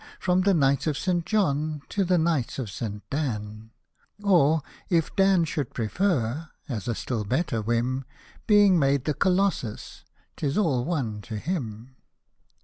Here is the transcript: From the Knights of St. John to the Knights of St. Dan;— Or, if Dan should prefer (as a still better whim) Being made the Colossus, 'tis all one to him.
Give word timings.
From 0.19 0.41
the 0.41 0.55
Knights 0.55 0.87
of 0.87 0.97
St. 0.97 1.27
John 1.27 1.83
to 1.89 2.03
the 2.03 2.17
Knights 2.17 2.57
of 2.57 2.71
St. 2.71 3.07
Dan;— 3.11 3.69
Or, 4.23 4.63
if 4.89 5.15
Dan 5.15 5.43
should 5.45 5.75
prefer 5.75 6.49
(as 6.67 6.87
a 6.87 6.95
still 6.95 7.23
better 7.23 7.61
whim) 7.61 8.05
Being 8.47 8.79
made 8.79 9.05
the 9.05 9.13
Colossus, 9.13 10.03
'tis 10.37 10.57
all 10.57 10.85
one 10.85 11.21
to 11.21 11.37
him. 11.37 11.97